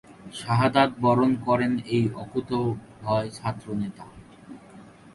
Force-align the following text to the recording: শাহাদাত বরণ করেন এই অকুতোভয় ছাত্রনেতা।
শাহাদাত 0.33 0.91
বরণ 1.01 1.31
করেন 1.47 1.73
এই 1.95 2.05
অকুতোভয় 2.15 3.27
ছাত্রনেতা। 3.29 4.05